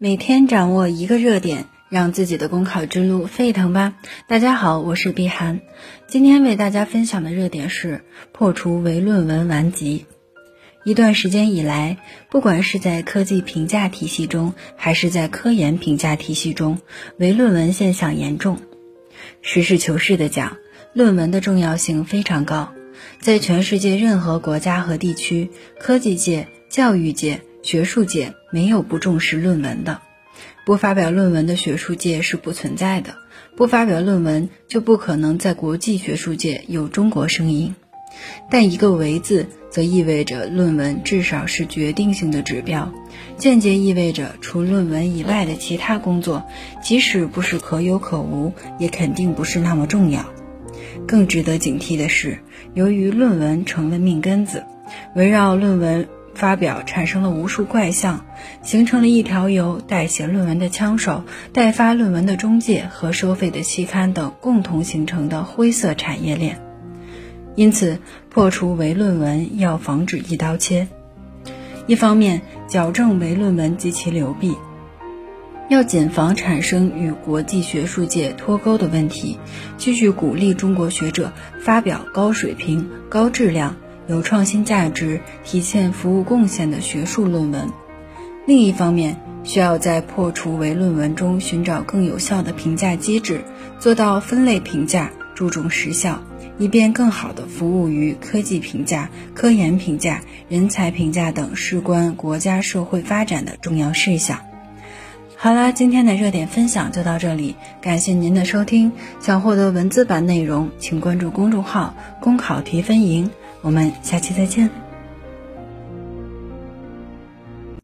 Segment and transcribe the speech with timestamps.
[0.00, 3.94] 每天掌握一个热点，让自己的公考之路沸腾吧！
[4.28, 5.60] 大家好，我是碧涵，
[6.06, 10.06] 今天为大家分享的热点是破除唯论文顽疾。
[10.84, 11.98] 一段时间以来，
[12.30, 16.78] 不管是在科技评价体系中，还是在科研评价体系中，
[17.16, 18.60] 唯论文现象严重。
[19.42, 20.58] 实事求是的讲，
[20.92, 22.72] 论文的重要性非常高，
[23.20, 27.40] 在全世界任何国家和地区，科技界、教育界。
[27.68, 30.00] 学术界没有不重视论文的，
[30.64, 33.16] 不发表论文的学术界是不存在的，
[33.56, 37.74] 不发表论文就不可能在国际学术界有中国声音。
[38.50, 42.90] 但一个“唯”字，则意味着论文至少是决定性的指标，
[43.36, 46.46] 间接意味着除论文以外的其他工作，
[46.82, 50.24] 即使不是可有可无，也肯定不是那么重要。
[51.06, 52.38] 更值得警惕的是，
[52.72, 54.64] 由于论文成了命根子，
[55.14, 56.08] 围绕论文。
[56.38, 58.24] 发表产生了无数怪象，
[58.62, 66.60] 形成了一条由代写论文的枪手、代发论文的中介和收费的期刊等共同形成的灰色产业链。
[67.56, 67.98] 因此，
[68.30, 70.86] 破除唯论文要防止一刀切。
[71.88, 74.54] 一方面，矫正唯论文及其流弊，
[75.68, 79.40] 要谨防产生与国际学术界脱钩的问题，
[79.76, 83.74] 继续鼓励中国学者发表高水平、高质量。
[84.08, 87.68] 有创新价值、体现服务贡献的学术论文。
[88.46, 93.42] 另一方面，需要在破除唯论文中寻找更有效的评价机制，
[93.78, 96.22] 做到分类评价，注重实效，
[96.58, 104.40] 以便更好地服务于科技评价、科研评价、人才评价等事关国家社会发展的重要事项。
[105.36, 108.90] 好了，今天的热点分享就到这里，感谢您的收听。
[109.20, 113.30] 想获得文字版内容，请关注公众号“公考提分营”。
[113.60, 114.87] 我们下期再见。